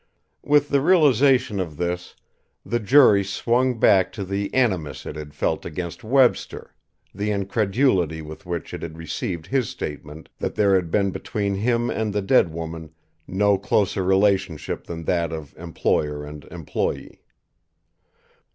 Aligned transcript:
With 0.43 0.69
the 0.69 0.81
realization 0.81 1.59
of 1.59 1.77
this, 1.77 2.15
the 2.65 2.79
jury 2.79 3.23
swung 3.23 3.77
back 3.79 4.11
to 4.13 4.23
the 4.23 4.51
animus 4.51 5.05
it 5.05 5.15
had 5.15 5.35
felt 5.35 5.63
against 5.63 6.03
Webster, 6.03 6.73
the 7.13 7.29
incredulity 7.29 8.19
with 8.19 8.43
which 8.43 8.73
it 8.73 8.81
had 8.81 8.97
received 8.97 9.45
his 9.45 9.69
statement 9.69 10.29
that 10.39 10.55
there 10.55 10.73
had 10.73 10.89
been 10.89 11.11
between 11.11 11.53
him 11.53 11.91
and 11.91 12.13
the 12.13 12.23
dead 12.23 12.51
woman 12.51 12.95
no 13.27 13.59
closer 13.59 14.01
relationship 14.03 14.87
than 14.87 15.03
that 15.03 15.31
of 15.31 15.55
employer 15.55 16.23
and 16.25 16.45
employe. 16.45 17.19